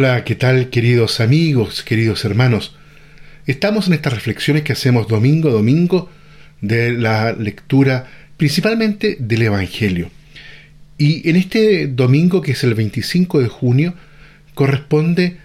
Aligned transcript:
Hola, 0.00 0.22
¿qué 0.22 0.36
tal 0.36 0.70
queridos 0.70 1.18
amigos, 1.18 1.82
queridos 1.82 2.24
hermanos? 2.24 2.76
Estamos 3.48 3.88
en 3.88 3.94
estas 3.94 4.12
reflexiones 4.12 4.62
que 4.62 4.72
hacemos 4.72 5.08
domingo 5.08 5.48
a 5.48 5.52
domingo 5.52 6.08
de 6.60 6.92
la 6.92 7.32
lectura 7.32 8.06
principalmente 8.36 9.16
del 9.18 9.42
Evangelio. 9.42 10.08
Y 10.98 11.28
en 11.28 11.34
este 11.34 11.88
domingo, 11.88 12.42
que 12.42 12.52
es 12.52 12.62
el 12.62 12.74
25 12.74 13.40
de 13.40 13.48
junio, 13.48 13.94
corresponde 14.54 15.38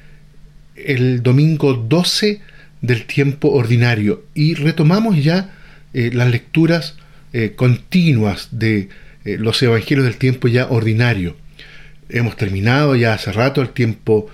el 0.75 1.23
domingo 1.23 1.73
12 1.73 2.39
del 2.81 3.05
tiempo 3.05 3.49
ordinario 3.49 4.23
y 4.35 4.53
retomamos 4.53 5.23
ya 5.23 5.49
eh, 5.95 6.11
las 6.13 6.29
lecturas 6.29 6.95
eh, 7.33 7.53
continuas 7.55 8.49
de 8.51 8.89
eh, 9.25 9.37
los 9.39 9.63
evangelios 9.63 10.05
del 10.05 10.17
tiempo 10.17 10.47
ya 10.47 10.67
ordinario. 10.67 11.37
Hemos 12.07 12.37
terminado 12.37 12.95
ya 12.95 13.15
hace 13.15 13.31
rato 13.31 13.59
el 13.59 13.69
tiempo 13.69 14.29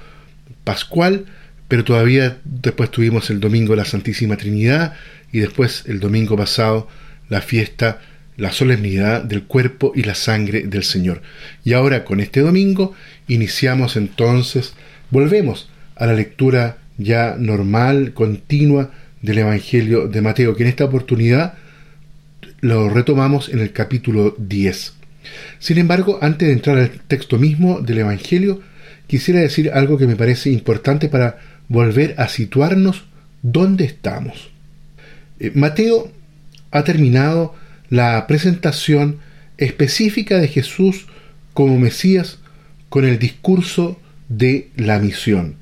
pascual, 0.69 1.25
pero 1.67 1.83
todavía 1.83 2.37
después 2.43 2.91
tuvimos 2.91 3.31
el 3.31 3.39
domingo 3.39 3.75
la 3.75 3.85
Santísima 3.85 4.37
Trinidad 4.37 4.93
y 5.31 5.39
después 5.39 5.83
el 5.87 5.99
domingo 5.99 6.37
pasado 6.37 6.87
la 7.27 7.41
fiesta, 7.41 8.01
la 8.37 8.51
solemnidad 8.51 9.23
del 9.23 9.45
cuerpo 9.45 9.93
y 9.95 10.03
la 10.03 10.13
sangre 10.13 10.67
del 10.67 10.83
Señor. 10.83 11.23
Y 11.65 11.73
ahora 11.73 12.05
con 12.05 12.19
este 12.19 12.41
domingo 12.41 12.93
iniciamos 13.27 13.95
entonces, 13.95 14.75
volvemos 15.09 15.71
a 15.95 16.05
la 16.05 16.13
lectura 16.13 16.77
ya 16.99 17.35
normal, 17.35 18.13
continua 18.13 18.91
del 19.23 19.39
Evangelio 19.39 20.07
de 20.07 20.21
Mateo, 20.21 20.55
que 20.55 20.61
en 20.61 20.69
esta 20.69 20.85
oportunidad 20.85 21.55
lo 22.61 22.89
retomamos 22.89 23.49
en 23.49 23.57
el 23.57 23.71
capítulo 23.71 24.35
10. 24.37 24.93
Sin 25.57 25.79
embargo, 25.79 26.19
antes 26.21 26.47
de 26.47 26.53
entrar 26.53 26.77
al 26.77 26.91
texto 26.91 27.39
mismo 27.39 27.81
del 27.81 27.97
Evangelio, 27.97 28.61
quisiera 29.09 29.39
decir 29.39 29.71
algo 29.73 29.97
que 29.97 30.05
me 30.05 30.15
parece 30.15 30.51
importante 30.51 31.09
para 31.09 31.39
volver 31.67 32.13
a 32.19 32.27
situarnos 32.27 33.05
donde 33.41 33.83
estamos. 33.83 34.51
Eh, 35.39 35.51
Mateo 35.55 36.11
ha 36.69 36.83
terminado 36.83 37.55
la 37.89 38.27
presentación 38.27 39.17
específica 39.57 40.37
de 40.37 40.47
Jesús 40.47 41.07
como 41.55 41.79
Mesías 41.79 42.37
con 42.89 43.03
el 43.03 43.17
discurso 43.17 43.99
de 44.29 44.69
la 44.77 44.99
misión, 44.99 45.55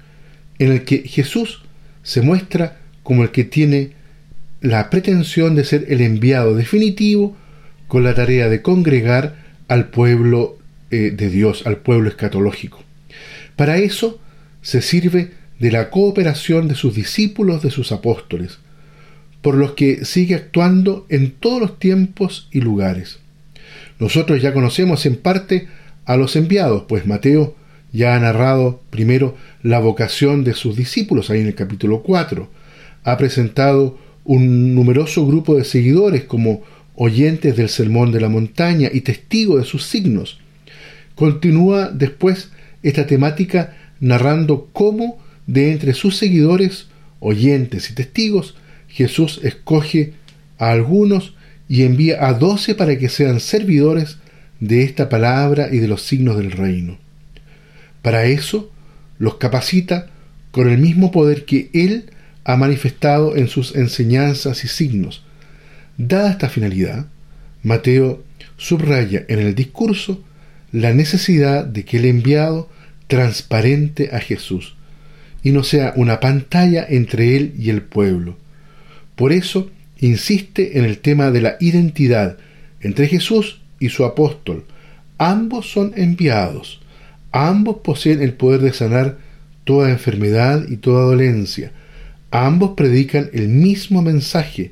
en 0.59 0.73
el 0.73 0.83
que 0.83 1.07
Jesús 1.07 1.63
se 2.03 2.21
muestra 2.21 2.79
como 3.01 3.23
el 3.23 3.31
que 3.31 3.45
tiene 3.45 3.91
la 4.59 4.89
pretensión 4.89 5.55
de 5.55 5.63
ser 5.63 5.85
el 5.87 6.01
enviado 6.01 6.53
definitivo 6.53 7.37
con 7.87 8.03
la 8.03 8.13
tarea 8.13 8.49
de 8.49 8.61
congregar 8.61 9.37
al 9.69 9.87
pueblo 9.87 10.57
eh, 10.91 11.11
de 11.15 11.29
Dios, 11.29 11.65
al 11.65 11.77
pueblo 11.77 12.09
escatológico. 12.09 12.86
Para 13.58 13.80
eso 13.80 14.19
se 14.61 14.81
sirve 14.81 15.31
de 15.59 15.72
la 15.72 15.89
cooperación 15.89 16.69
de 16.69 16.75
sus 16.75 16.95
discípulos, 16.95 17.64
de 17.64 17.72
sus 17.72 17.91
apóstoles, 17.91 18.59
por 19.41 19.55
los 19.55 19.72
que 19.72 20.05
sigue 20.05 20.36
actuando 20.36 21.05
en 21.09 21.31
todos 21.31 21.59
los 21.59 21.80
tiempos 21.80 22.47
y 22.52 22.61
lugares. 22.61 23.19
Nosotros 23.99 24.41
ya 24.41 24.53
conocemos 24.53 25.05
en 25.05 25.16
parte 25.16 25.67
a 26.05 26.16
los 26.17 26.36
enviados, 26.36 26.83
pues 26.88 27.08
Mateo 27.08 27.55
ya 27.91 28.16
ha 28.16 28.19
narrado 28.19 28.81
primero 28.91 29.36
la 29.64 29.80
vocación 29.80 30.44
de 30.44 30.53
sus 30.53 30.75
discípulos, 30.75 31.30
ahí 31.30 31.42
en 31.42 31.47
el 31.47 31.55
capítulo 31.55 32.03
4. 32.03 32.47
Ha 33.03 33.17
presentado 33.17 33.97
un 34.23 34.75
numeroso 34.75 35.25
grupo 35.25 35.58
de 35.58 35.64
seguidores 35.64 36.25
como 36.25 36.61
oyentes 36.95 37.55
del 37.55 37.69
sermón 37.69 38.11
de 38.11 38.21
la 38.21 38.30
montaña 38.30 38.89
y 38.94 39.02
testigos 39.02 39.59
de 39.59 39.66
sus 39.66 39.83
signos. 39.83 40.39
Continúa 41.16 41.89
después 41.89 42.52
esta 42.83 43.05
temática 43.08 43.76
narrando 43.99 44.70
cómo 44.73 45.20
de 45.48 45.71
entre 45.71 45.93
sus 45.93 46.17
seguidores, 46.17 46.88
oyentes 47.20 47.89
y 47.89 47.95
testigos, 47.95 48.55
Jesús 48.88 49.39
escoge 49.43 50.14
a 50.58 50.71
algunos 50.71 51.36
y 51.70 51.83
envía 51.83 52.27
a 52.27 52.33
doce 52.33 52.76
para 52.76 52.98
que 52.98 53.10
sean 53.10 53.39
servidores 53.39 54.17
de 54.60 54.83
esta 54.83 55.10
palabra 55.10 55.70
y 55.71 55.77
de 55.77 55.87
los 55.87 56.02
signos 56.02 56.37
del 56.37 56.52
reino. 56.52 56.98
Para 58.02 58.26
eso 58.26 58.71
los 59.20 59.36
capacita 59.36 60.08
con 60.52 60.70
el 60.70 60.77
mismo 60.77 61.11
poder 61.11 61.45
que 61.45 61.70
Él 61.73 62.11
ha 62.43 62.55
manifestado 62.55 63.36
en 63.36 63.48
sus 63.48 63.76
enseñanzas 63.76 64.64
y 64.64 64.67
signos. 64.67 65.23
Dada 65.98 66.32
esta 66.32 66.49
finalidad, 66.49 67.08
Mateo 67.64 68.23
subraya 68.55 69.26
en 69.27 69.39
el 69.39 69.54
discurso 69.54 70.23
la 70.82 70.93
necesidad 70.93 71.65
de 71.65 71.86
que 71.86 71.98
el 71.98 72.05
enviado 72.05 72.70
transparente 73.08 74.10
a 74.11 74.20
Jesús 74.20 74.76
y 75.43 75.52
no 75.52 75.64
sea 75.64 75.93
una 75.95 76.20
pantalla 76.20 76.86
entre 76.88 77.38
él 77.38 77.54
y 77.58 77.70
el 77.70 77.82
pueblo. 77.82 78.38
Por 79.16 79.32
eso 79.32 79.70
insiste 79.99 80.77
en 80.77 80.86
el 80.86 80.99
tema 80.99 81.32
de 81.32 81.42
la 81.42 81.58
identidad 81.60 82.37
entre 82.82 83.08
Jesús 83.08 83.61
y 83.80 83.89
su 83.89 84.05
apóstol. 84.05 84.66
Ambos 85.17 85.71
son 85.71 85.93
enviados, 85.95 86.82
ambos 87.32 87.77
poseen 87.77 88.21
el 88.21 88.33
poder 88.33 88.61
de 88.61 88.73
sanar 88.73 89.17
toda 89.64 89.89
enfermedad 89.89 90.66
y 90.70 90.77
toda 90.77 91.05
dolencia, 91.05 91.71
ambos 92.32 92.71
predican 92.76 93.30
el 93.33 93.48
mismo 93.49 94.02
mensaje 94.02 94.71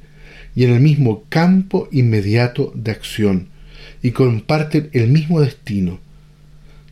y 0.56 0.64
en 0.64 0.72
el 0.72 0.80
mismo 0.80 1.24
campo 1.30 1.90
inmediato 1.92 2.72
de 2.76 2.92
acción, 2.92 3.48
y 4.02 4.12
comparten 4.12 4.90
el 4.94 5.08
mismo 5.08 5.42
destino. 5.42 6.00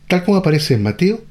Tal 0.08 0.24
como 0.24 0.36
aparece 0.36 0.74
en 0.74 0.82
Mateo, 0.82 1.22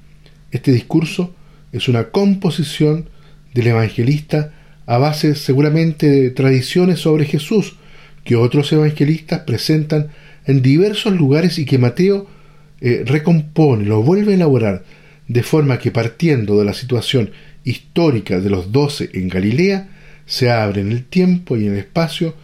este 0.52 0.72
discurso 0.72 1.34
es 1.72 1.88
una 1.88 2.10
composición 2.10 3.10
del 3.54 3.68
evangelista 3.68 4.54
a 4.86 4.98
base 4.98 5.36
seguramente 5.36 6.10
de 6.10 6.30
tradiciones 6.32 7.00
sobre 7.00 7.26
Jesús 7.26 7.76
que 8.24 8.36
otros 8.36 8.72
evangelistas 8.72 9.42
presentan 9.42 10.10
en 10.46 10.62
diversos 10.62 11.14
lugares 11.14 11.60
y 11.60 11.66
que 11.66 11.78
Mateo 11.78 12.28
eh, 12.82 13.04
recompone, 13.06 13.86
lo 13.86 14.02
vuelve 14.02 14.34
a 14.34 14.36
elaborar, 14.36 14.84
de 15.28 15.44
forma 15.44 15.80
que 15.80 15.92
partiendo 15.92 16.58
de 16.60 16.66
la 16.66 16.74
situación 16.74 17.32
histórica 17.64 18.40
de 18.40 18.50
los 18.50 18.72
doce 18.72 19.10
en 19.14 19.30
Galilea, 19.30 19.90
se 20.26 20.52
abre 20.52 20.82
en 20.82 20.92
el 20.92 21.04
tiempo 21.06 21.58
y 21.58 21.66
en 21.66 21.74
el 21.74 21.80
espacio, 21.80 22.36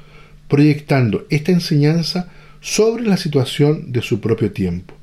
proyectando 0.48 1.26
esta 1.30 1.52
enseñanza 1.52 2.30
sobre 2.62 3.04
la 3.04 3.18
situación 3.18 3.92
de 3.92 4.02
su 4.02 4.20
propio 4.20 4.52
tiempo. 4.52 4.96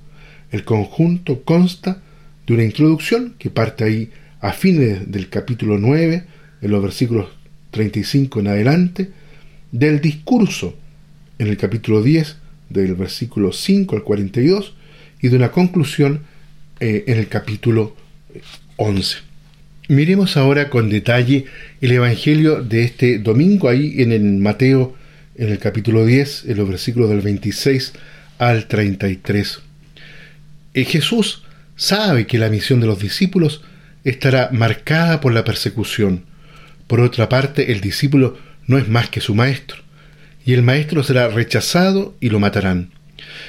El 0.50 0.64
conjunto 0.64 1.42
consta 1.42 2.02
de 2.46 2.54
una 2.54 2.64
introducción 2.64 3.34
que 3.38 3.50
parte 3.50 3.84
ahí 3.84 4.10
a 4.40 4.52
fines 4.52 5.10
del 5.10 5.28
capítulo 5.28 5.78
9, 5.78 6.24
en 6.62 6.70
los 6.70 6.82
versículos 6.82 7.28
35 7.70 8.40
en 8.40 8.48
adelante, 8.48 9.10
del 9.72 10.00
discurso 10.00 10.76
en 11.38 11.48
el 11.48 11.56
capítulo 11.56 12.02
10, 12.02 12.36
del 12.70 12.94
versículo 12.94 13.52
5 13.52 13.96
al 13.96 14.02
42, 14.02 14.74
y 15.20 15.28
de 15.28 15.36
una 15.36 15.50
conclusión 15.50 16.20
eh, 16.80 17.04
en 17.06 17.18
el 17.18 17.28
capítulo 17.28 17.96
11. 18.76 19.18
Miremos 19.88 20.36
ahora 20.36 20.68
con 20.68 20.90
detalle 20.90 21.46
el 21.80 21.92
Evangelio 21.92 22.62
de 22.62 22.84
este 22.84 23.18
domingo, 23.18 23.68
ahí 23.68 24.02
en 24.02 24.12
el 24.12 24.22
Mateo, 24.22 24.94
en 25.38 25.50
el 25.50 25.58
capítulo 25.58 26.04
10, 26.04 26.44
en 26.46 26.56
los 26.56 26.68
versículos 26.68 27.10
del 27.10 27.20
26 27.20 27.92
al 28.38 28.66
33. 28.66 29.60
Eh, 30.74 30.84
Jesús 30.84 31.42
sabe 31.76 32.26
que 32.26 32.38
la 32.38 32.48
misión 32.48 32.80
de 32.80 32.86
los 32.86 32.98
discípulos 32.98 33.62
estará 34.04 34.50
marcada 34.52 35.20
por 35.20 35.32
la 35.32 35.44
persecución. 35.44 36.24
Por 36.86 37.00
otra 37.00 37.28
parte, 37.28 37.72
el 37.72 37.80
discípulo 37.80 38.38
no 38.66 38.78
es 38.78 38.88
más 38.88 39.08
que 39.08 39.20
su 39.20 39.34
maestro, 39.34 39.82
y 40.44 40.52
el 40.54 40.62
maestro 40.62 41.02
será 41.02 41.28
rechazado 41.28 42.16
y 42.20 42.30
lo 42.30 42.40
matarán. 42.40 42.90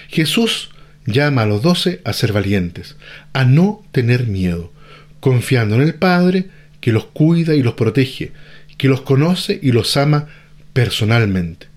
Jesús 0.09 0.71
llama 1.05 1.43
a 1.43 1.45
los 1.45 1.61
doce 1.61 2.01
a 2.03 2.13
ser 2.13 2.33
valientes, 2.33 2.95
a 3.33 3.45
no 3.45 3.83
tener 3.91 4.27
miedo, 4.27 4.73
confiando 5.19 5.75
en 5.75 5.81
el 5.81 5.95
Padre 5.95 6.47
que 6.81 6.91
los 6.91 7.05
cuida 7.05 7.55
y 7.55 7.63
los 7.63 7.73
protege, 7.73 8.31
que 8.77 8.87
los 8.87 9.01
conoce 9.01 9.59
y 9.61 9.71
los 9.71 9.95
ama 9.97 10.27
personalmente. 10.73 11.67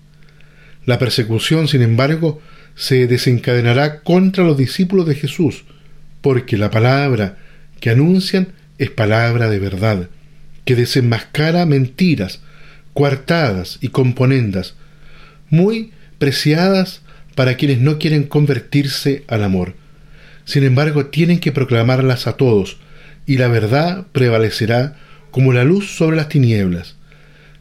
La 0.85 0.97
persecución, 0.97 1.67
sin 1.67 1.81
embargo, 1.81 2.41
se 2.75 3.07
desencadenará 3.07 4.01
contra 4.01 4.43
los 4.43 4.57
discípulos 4.57 5.05
de 5.05 5.15
Jesús, 5.15 5.63
porque 6.21 6.57
la 6.57 6.71
palabra 6.71 7.37
que 7.79 7.89
anuncian 7.89 8.49
es 8.77 8.89
palabra 8.89 9.49
de 9.49 9.59
verdad, 9.59 10.09
que 10.65 10.75
desenmascara 10.75 11.65
mentiras, 11.65 12.41
coartadas 12.93 13.77
y 13.81 13.89
componendas, 13.89 14.75
muy 15.49 15.91
preciadas 16.17 17.01
para 17.35 17.55
quienes 17.55 17.79
no 17.79 17.99
quieren 17.99 18.23
convertirse 18.23 19.23
al 19.27 19.43
amor. 19.43 19.75
Sin 20.45 20.63
embargo, 20.63 21.07
tienen 21.07 21.39
que 21.39 21.51
proclamarlas 21.51 22.27
a 22.27 22.33
todos, 22.33 22.77
y 23.25 23.37
la 23.37 23.47
verdad 23.47 24.07
prevalecerá 24.11 24.97
como 25.29 25.53
la 25.53 25.63
luz 25.63 25.95
sobre 25.95 26.17
las 26.17 26.29
tinieblas. 26.29 26.95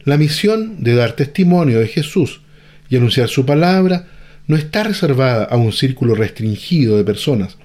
La 0.04 0.16
misión 0.16 0.82
de 0.82 0.94
dar 0.94 1.12
testimonio 1.12 1.80
de 1.80 1.88
Jesús 1.88 2.40
y 2.90 2.96
anunciar 2.96 3.28
su 3.28 3.46
palabra 3.46 4.06
no 4.46 4.56
está 4.56 4.82
reservada 4.82 5.44
a 5.44 5.56
un 5.56 5.72
círculo 5.72 6.14
restringido 6.14 6.96
de 6.96 7.04
personas, 7.04 7.56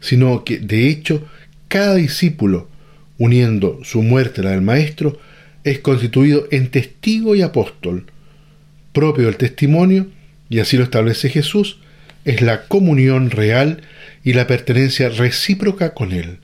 sino 0.00 0.44
que, 0.44 0.58
de 0.58 0.88
hecho, 0.88 1.26
cada 1.68 1.94
discípulo, 1.94 2.68
uniendo 3.18 3.80
su 3.82 4.02
muerte 4.02 4.42
a 4.42 4.44
la 4.44 4.50
del 4.50 4.60
Maestro, 4.60 5.18
es 5.64 5.78
constituido 5.78 6.46
en 6.50 6.68
testigo 6.68 7.34
y 7.34 7.42
apóstol, 7.42 8.04
propio 8.92 9.24
del 9.24 9.36
testimonio, 9.36 10.08
y 10.48 10.60
así 10.60 10.76
lo 10.76 10.84
establece 10.84 11.30
Jesús, 11.30 11.78
es 12.24 12.42
la 12.42 12.66
comunión 12.66 13.30
real 13.30 13.82
y 14.22 14.34
la 14.34 14.46
pertenencia 14.46 15.08
recíproca 15.08 15.94
con 15.94 16.12
Él. 16.12 16.38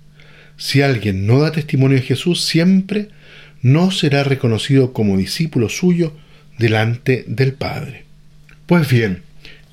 Si 0.57 0.81
alguien 0.81 1.27
no 1.27 1.41
da 1.41 1.53
testimonio 1.53 1.99
de 1.99 2.05
Jesús, 2.05 2.45
siempre 2.45 3.09
no 3.61 3.91
será 3.91 4.25
reconocido 4.25 4.93
como 4.93 5.17
discípulo 5.17 5.69
suyo 5.69 6.15
delante 6.59 7.25
del 7.27 7.53
Padre. 7.53 8.12
Pues 8.73 8.89
bien, 8.89 9.23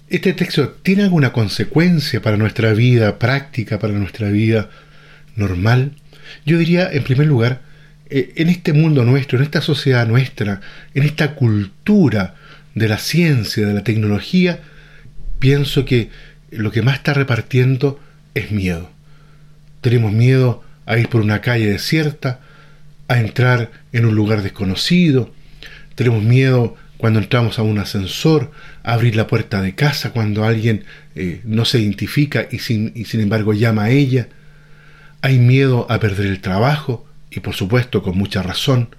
¿este 0.09 0.33
texto 0.33 0.71
tiene 0.71 1.03
alguna 1.03 1.31
consecuencia 1.31 2.21
para 2.21 2.35
nuestra 2.35 2.73
vida 2.73 3.17
práctica, 3.17 3.79
para 3.79 3.93
nuestra 3.93 4.27
vida 4.27 4.69
normal? 5.37 5.93
Yo 6.45 6.57
diría, 6.57 6.91
en 6.91 7.05
primer 7.05 7.25
lugar, 7.25 7.61
eh, 8.09 8.33
en 8.35 8.49
este 8.49 8.73
mundo 8.73 9.05
nuestro, 9.05 9.37
en 9.37 9.45
esta 9.45 9.61
sociedad 9.61 10.05
nuestra, 10.05 10.59
en 10.93 11.03
esta 11.03 11.33
cultura 11.35 12.35
de 12.75 12.89
la 12.89 12.97
ciencia, 12.97 13.65
de 13.65 13.73
la 13.73 13.85
tecnología, 13.85 14.59
pienso 15.39 15.85
que 15.85 16.09
lo 16.51 16.69
que 16.73 16.81
más 16.81 16.95
está 16.95 17.13
repartiendo 17.13 18.01
es 18.35 18.51
miedo. 18.51 18.91
Tenemos 19.79 20.11
miedo 20.11 20.61
a 20.85 20.97
ir 20.97 21.07
por 21.07 21.21
una 21.21 21.39
calle 21.39 21.71
desierta, 21.71 22.41
a 23.07 23.21
entrar 23.21 23.71
en 23.93 24.05
un 24.05 24.15
lugar 24.15 24.43
desconocido. 24.43 25.33
Tenemos 25.95 26.21
miedo 26.21 26.75
cuando 26.99 27.19
entramos 27.19 27.57
a 27.59 27.61
un 27.61 27.79
ascensor, 27.79 28.51
abrir 28.83 29.15
la 29.15 29.25
puerta 29.25 29.61
de 29.61 29.73
casa 29.73 30.11
cuando 30.11 30.43
alguien 30.43 30.83
eh, 31.15 31.39
no 31.45 31.63
se 31.63 31.79
identifica 31.79 32.49
y 32.51 32.59
sin, 32.59 32.91
y 32.93 33.05
sin 33.05 33.21
embargo 33.21 33.53
llama 33.53 33.85
a 33.85 33.89
ella. 33.89 34.27
Hay 35.21 35.39
miedo 35.39 35.89
a 35.89 36.01
perder 36.01 36.25
el 36.25 36.41
trabajo, 36.41 37.07
y 37.31 37.39
por 37.39 37.55
supuesto 37.55 38.03
con 38.03 38.17
mucha 38.17 38.43
razón. 38.43 38.89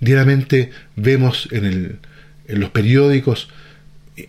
Diariamente 0.00 0.70
vemos 0.96 1.48
en, 1.52 1.64
el, 1.64 1.98
en 2.48 2.58
los 2.58 2.70
periódicos 2.70 3.48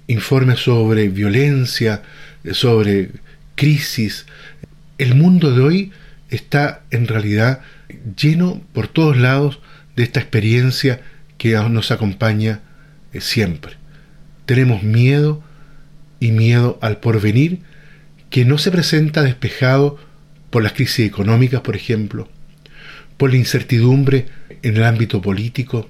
informes 0.06 0.60
sobre 0.60 1.10
violencia, 1.10 2.04
sobre 2.52 3.10
crisis. 3.56 4.28
El 5.00 5.16
mundo 5.16 5.56
de 5.56 5.62
hoy 5.64 5.92
está 6.30 6.84
en 6.92 7.08
realidad 7.08 7.62
lleno 8.16 8.62
por 8.74 8.88
todos 8.88 9.18
lados 9.18 9.60
de 9.96 10.04
esta 10.04 10.20
experiencia 10.20 11.02
que 11.40 11.54
nos 11.54 11.90
acompaña 11.90 12.60
eh, 12.60 12.65
siempre. 13.22 13.74
Tenemos 14.46 14.84
miedo 14.84 15.44
y 16.20 16.32
miedo 16.32 16.78
al 16.82 16.98
porvenir 16.98 17.60
que 18.30 18.46
no 18.46 18.58
se 18.58 18.72
presenta 18.72 19.22
despejado 19.22 19.98
por 20.50 20.64
las 20.64 20.74
crisis 20.74 21.06
económicas, 21.06 21.62
por 21.62 21.76
ejemplo, 21.76 22.30
por 23.18 23.32
la 23.32 23.38
incertidumbre 23.38 24.28
en 24.62 24.78
el 24.78 24.84
ámbito 24.84 25.22
político. 25.22 25.90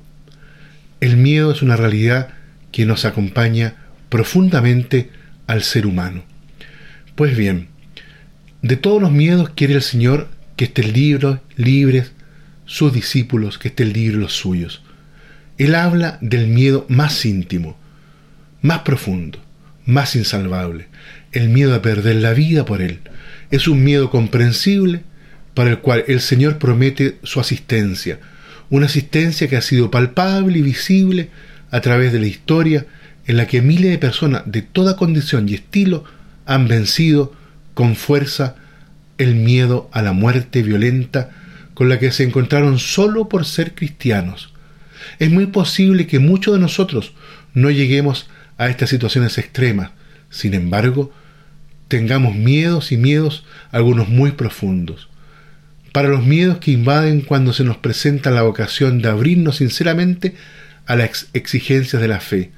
El 1.02 1.18
miedo 1.18 1.52
es 1.52 1.62
una 1.62 1.76
realidad 1.76 2.30
que 2.72 2.86
nos 2.86 3.06
acompaña 3.06 3.76
profundamente 4.10 5.10
al 5.48 5.64
ser 5.64 5.86
humano. 5.86 6.24
Pues 7.16 7.36
bien, 7.36 7.68
de 8.62 8.78
todos 8.78 9.02
los 9.02 9.12
miedos 9.12 9.50
quiere 9.50 9.76
el 9.76 9.82
Señor 9.82 10.30
que 10.56 10.66
estén 10.66 10.94
libres, 10.94 11.40
libres 11.56 12.12
sus 12.66 12.94
discípulos, 12.94 13.58
que 13.58 13.68
estén 13.70 13.94
libres 13.94 14.20
los 14.20 14.34
suyos. 14.34 14.82
Él 15.58 15.76
habla 15.76 16.18
del 16.22 16.48
miedo 16.48 16.86
más 16.90 17.26
íntimo, 17.26 17.78
más 18.62 18.80
profundo, 18.80 19.40
más 19.86 20.16
insalvable, 20.16 20.88
el 21.32 21.50
miedo 21.50 21.74
a 21.76 21.82
perder 21.82 22.18
la 22.18 22.34
vida 22.34 22.66
por 22.66 22.82
Él. 22.82 23.00
Es 23.52 23.68
un 23.68 23.84
miedo 23.84 24.10
comprensible 24.10 25.04
para 25.54 25.70
el 25.70 25.80
cual 25.80 26.04
el 26.08 26.20
Señor 26.20 26.58
promete 26.58 27.18
su 27.24 27.40
asistencia, 27.40 28.20
una 28.70 28.88
asistencia 28.88 29.48
que 29.48 29.56
ha 29.56 29.62
sido 29.62 29.92
palpable 29.92 30.60
y 30.60 30.62
visible 30.62 31.30
a 31.72 31.82
través 31.82 32.12
de 32.12 32.20
la 32.20 32.28
historia 32.28 32.86
en 33.28 33.38
la 33.38 33.48
que 33.48 33.62
miles 33.62 33.92
de 33.92 33.98
personas 33.98 34.44
de 34.46 34.62
toda 34.62 34.98
condición 34.98 35.48
y 35.48 35.56
estilo 35.56 36.04
han 36.46 36.68
vencido 36.68 37.34
con 37.74 37.96
fuerza 37.96 38.56
el 39.18 39.36
miedo 39.36 39.90
a 39.94 40.02
la 40.02 40.12
muerte 40.12 40.62
violenta 40.62 41.32
con 41.74 41.90
la 41.90 42.00
que 42.00 42.12
se 42.12 42.24
encontraron 42.24 42.80
solo 42.80 43.30
por 43.30 43.46
ser 43.46 43.74
cristianos. 43.74 44.55
Es 45.20 45.32
muy 45.32 45.48
posible 45.48 46.08
que 46.08 46.20
muchos 46.20 46.54
de 46.54 46.60
nosotros 46.60 47.14
no 47.54 47.70
lleguemos 47.70 48.28
a 48.58 48.70
estas 48.70 48.90
situaciones 48.90 49.38
extremas, 49.38 49.92
sin 50.30 50.54
embargo, 50.54 51.12
tengamos 51.88 52.36
miedos 52.36 52.92
y 52.92 52.98
miedos, 52.98 53.46
algunos 53.72 54.10
muy 54.10 54.32
profundos. 54.32 55.10
Para 55.92 56.10
los 56.10 56.26
miedos 56.26 56.58
que 56.58 56.72
invaden 56.72 57.22
cuando 57.22 57.54
se 57.54 57.64
nos 57.64 57.78
presenta 57.78 58.32
la 58.32 58.42
vocación 58.42 59.02
de 59.02 59.10
abrirnos 59.10 59.58
sinceramente 59.58 60.36
a 60.86 60.96
las 60.96 61.28
exigencias 61.34 62.02
de 62.02 62.08
la 62.08 62.20
fe. 62.20 62.52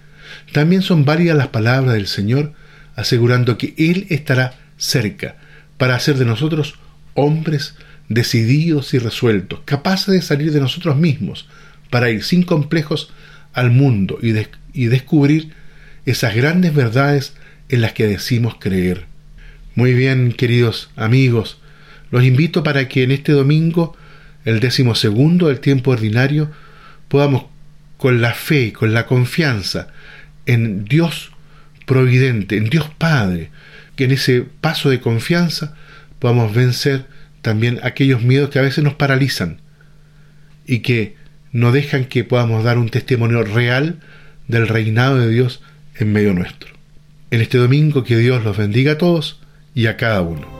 También 0.51 0.81
son 0.81 1.05
válidas 1.05 1.37
las 1.37 1.47
palabras 1.47 1.93
del 1.93 2.07
Señor 2.07 2.53
asegurando 2.95 3.57
que 3.57 3.73
Él 3.77 4.07
estará 4.09 4.55
cerca 4.77 5.35
para 5.77 5.95
hacer 5.95 6.17
de 6.17 6.25
nosotros 6.25 6.75
hombres 7.13 7.75
decididos 8.09 8.93
y 8.93 8.99
resueltos, 8.99 9.59
capaces 9.65 10.07
de 10.07 10.21
salir 10.21 10.51
de 10.51 10.61
nosotros 10.61 10.95
mismos, 10.97 11.47
para 11.89 12.09
ir 12.09 12.23
sin 12.23 12.43
complejos 12.43 13.11
al 13.53 13.71
mundo 13.71 14.19
y, 14.21 14.33
y 14.73 14.87
descubrir 14.87 15.53
esas 16.05 16.35
grandes 16.35 16.73
verdades 16.73 17.33
en 17.69 17.81
las 17.81 17.93
que 17.93 18.07
decimos 18.07 18.55
creer. 18.59 19.05
Muy 19.75 19.93
bien, 19.93 20.31
queridos 20.31 20.89
amigos, 20.95 21.59
los 22.11 22.23
invito 22.23 22.63
para 22.63 22.87
que 22.87 23.03
en 23.03 23.11
este 23.11 23.31
domingo, 23.31 23.95
el 24.45 24.59
décimo 24.59 24.95
segundo 24.95 25.47
del 25.47 25.59
tiempo 25.59 25.91
ordinario, 25.91 26.51
podamos 27.07 27.45
con 27.97 28.21
la 28.21 28.33
fe, 28.33 28.73
con 28.73 28.93
la 28.93 29.05
confianza 29.05 29.87
en 30.45 30.85
Dios 30.85 31.31
providente, 31.85 32.57
en 32.57 32.69
Dios 32.69 32.89
Padre, 32.97 33.49
que 33.95 34.05
en 34.05 34.11
ese 34.11 34.45
paso 34.61 34.89
de 34.89 35.01
confianza 35.01 35.75
podamos 36.19 36.53
vencer 36.53 37.05
también 37.41 37.79
aquellos 37.83 38.21
miedos 38.21 38.49
que 38.49 38.59
a 38.59 38.63
veces 38.63 38.83
nos 38.83 38.93
paralizan 38.93 39.61
y 40.65 40.79
que 40.79 41.15
no 41.57 41.71
dejan 41.71 42.05
que 42.05 42.23
podamos 42.23 42.63
dar 42.63 42.77
un 42.77 42.89
testimonio 42.89 43.41
real 43.41 43.95
del 44.47 44.67
reinado 44.67 45.17
de 45.17 45.27
Dios 45.27 45.63
en 45.95 46.13
medio 46.13 46.35
nuestro. 46.35 46.69
En 47.31 47.41
este 47.41 47.57
domingo 47.57 48.03
que 48.03 48.15
Dios 48.15 48.43
los 48.43 48.55
bendiga 48.55 48.91
a 48.91 48.97
todos 48.99 49.41
y 49.73 49.87
a 49.87 49.97
cada 49.97 50.21
uno. 50.21 50.56